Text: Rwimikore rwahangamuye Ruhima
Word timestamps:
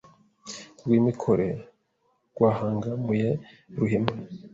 Rwimikore 0.83 1.47
rwahangamuye 2.31 3.29
Ruhima 3.77 4.13